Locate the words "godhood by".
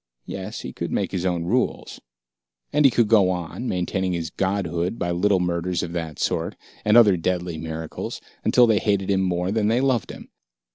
4.31-5.11